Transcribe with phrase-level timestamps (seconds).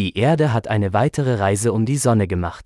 [0.00, 2.64] Die Erde hat eine weitere Reise um die Sonne gemacht.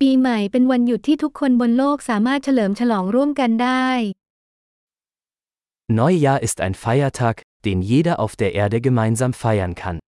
[0.00, 3.88] ปีใหม่เป็นวันหยุดที่ทุกคนบนโลกสามารถเฉลิมฉลองร่วมกันได้
[5.98, 9.98] Neujahr ist ein Feiertag, den jeder auf der Erde gemeinsam feiern kann.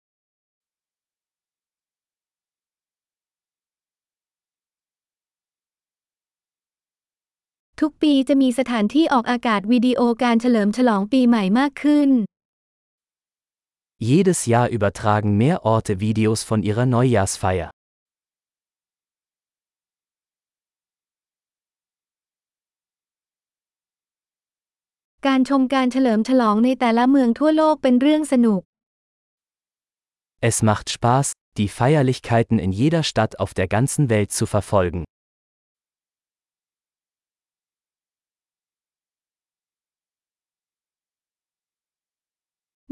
[7.82, 12.09] ทุกปีจะมีสถานที่ออกอากาศวิดีโอการเฉลิมฉลองปีใหม่มากขึ้น
[14.09, 17.70] Jedes Jahr übertragen mehr Orte Videos von ihrer Neujahrsfeier.
[25.27, 28.62] การชมการเฉลิมฉลองในแต่ละเมืองทั่วโลกเป็นเรื่องสนุก
[30.49, 31.27] Es macht Spaß,
[31.59, 35.02] die Feierlichkeiten in jeder Stadt auf der ganzen Welt zu verfolgen.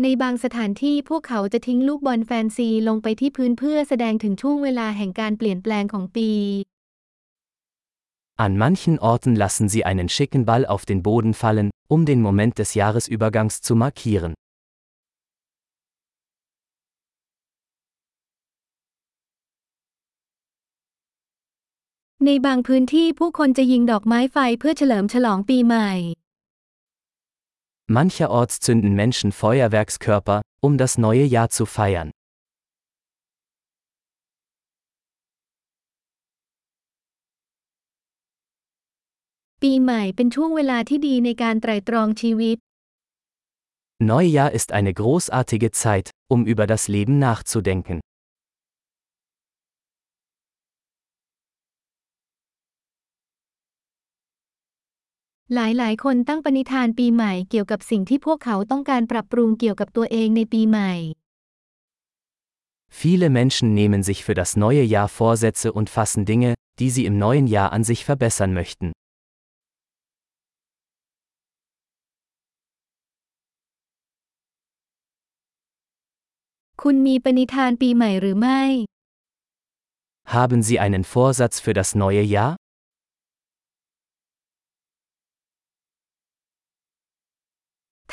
[0.03, 6.31] ในบางสถานที่พวกเขาจะทิ้งลูกบอลแฟนซีลงไปที่พื้นเพื่อแสดงถึงช่วงเวลาแห่งการเปลี่ยนแปลงของปี
[8.47, 12.53] An manchen Orten lassen sie einen schicken Ball auf den Boden fallen, um den Moment
[12.61, 14.33] des Jahresübergangs zu markieren.
[22.25, 25.93] ในบางพื้นที่ผู้คนจะยิงดอกไม้ไฟเพื่อเฉลิมฉลองปีใหม่
[27.87, 32.11] Mancherorts zünden Menschen Feuerwerkskörper, um das neue Jahr zu feiern.
[44.01, 48.01] Neujahr ist eine großartige Zeit, um über das Leben nachzudenken.
[55.56, 60.94] หลาย ๆ คนตั้งปณิธานปีใหม่เกี่ยวกับสิ่งที่พวกเขาต้องการปรับปรุงเกี่ยวกับตัวเองในปีใหม่
[63.02, 67.16] Viele Menschen nehmen sich für das neue Jahr Vorsätze und fassen Dinge, die sie im
[67.26, 68.88] neuen Jahr an sich verbessern möchten.
[76.82, 78.62] คุณมีปณิธานปีใหม่หรือไม่
[80.38, 82.54] Haben Sie einen Vorsatz für das neue Jahr?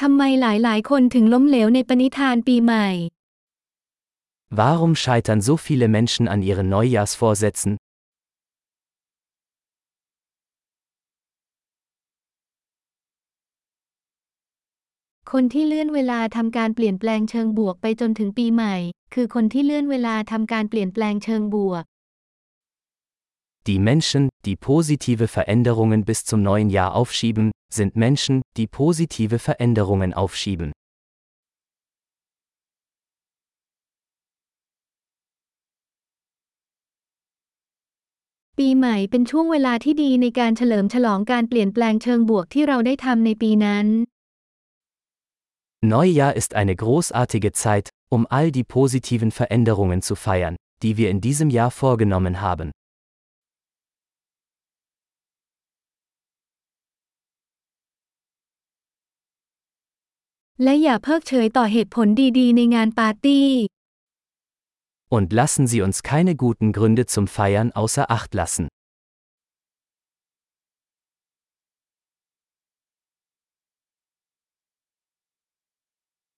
[0.05, 2.87] ทำไมหลายๆ คนถึงล้มเหลวในปณิธานปีใหม่
[4.59, 7.71] Warum scheitern so viele Menschen an ihren Neujahrsvorsätzen?
[15.31, 18.75] คนที่เลื่อนเวลาทำการเปลี่ยนแปลงเชิงบวกไปจนถึงปีใหม่
[19.13, 21.83] คือคนที่เลื่อนเวลาทำการเปลี่ยนแปลงเชิงบวก
[23.69, 30.13] Die Menschen, die positive Veränderungen bis zum neuen Jahr aufschieben, sind Menschen, die positive Veränderungen
[30.13, 30.71] aufschieben.
[45.83, 51.21] Neujahr ist eine großartige Zeit, um all die positiven Veränderungen zu feiern, die wir in
[51.21, 52.71] diesem Jahr vorgenommen haben.
[60.62, 62.06] และอย่าเพิกเฉยต่อเหตุผล
[62.38, 63.48] ดีๆในงานปาร์ตี้
[65.16, 68.64] Und lassen Sie uns keine guten Gründe zum Feiern außer Acht lassen.